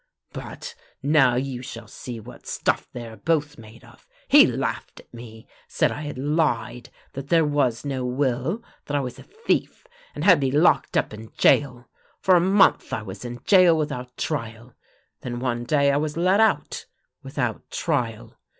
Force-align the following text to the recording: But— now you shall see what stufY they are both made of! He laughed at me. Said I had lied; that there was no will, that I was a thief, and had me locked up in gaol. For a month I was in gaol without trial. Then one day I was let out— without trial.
But— 0.33 0.73
now 1.03 1.35
you 1.35 1.61
shall 1.61 1.87
see 1.87 2.19
what 2.19 2.45
stufY 2.47 2.85
they 2.91 3.05
are 3.07 3.17
both 3.17 3.59
made 3.59 3.83
of! 3.83 4.07
He 4.27 4.47
laughed 4.47 4.99
at 4.99 5.13
me. 5.13 5.47
Said 5.67 5.91
I 5.91 6.01
had 6.01 6.17
lied; 6.17 6.89
that 7.13 7.27
there 7.27 7.45
was 7.45 7.85
no 7.85 8.03
will, 8.03 8.63
that 8.85 8.97
I 8.97 8.99
was 8.99 9.19
a 9.19 9.23
thief, 9.23 9.85
and 10.15 10.23
had 10.23 10.39
me 10.39 10.49
locked 10.49 10.97
up 10.97 11.13
in 11.13 11.31
gaol. 11.37 11.85
For 12.19 12.35
a 12.35 12.39
month 12.41 12.91
I 12.91 13.03
was 13.03 13.23
in 13.23 13.41
gaol 13.45 13.77
without 13.77 14.17
trial. 14.17 14.73
Then 15.19 15.39
one 15.39 15.65
day 15.65 15.91
I 15.91 15.97
was 15.97 16.17
let 16.17 16.39
out— 16.39 16.87
without 17.21 17.69
trial. 17.69 18.39